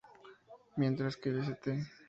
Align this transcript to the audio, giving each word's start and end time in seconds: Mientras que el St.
Mientras 0.77 1.15
que 1.15 1.29
el 1.29 1.41
St. 1.41 1.79